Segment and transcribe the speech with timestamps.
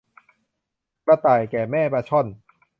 [1.05, 2.27] กระต่ายแก่แม่ปลาช่อน